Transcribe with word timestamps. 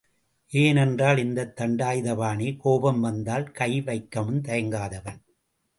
ஏனென்றால், 0.53 1.17
இந்த 1.17 1.53
தண்டாயுதபாணி 1.55 2.57
கோபம் 2.57 2.99
வந்தால் 2.99 3.51
கை 3.51 3.81
வைக்கவும் 3.81 4.41
தயங்காதவன். 4.41 5.21